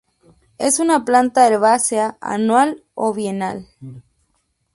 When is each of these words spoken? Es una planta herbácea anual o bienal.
Es 0.57 0.79
una 0.79 1.05
planta 1.05 1.45
herbácea 1.47 2.17
anual 2.21 2.83
o 2.95 3.13
bienal. 3.13 3.67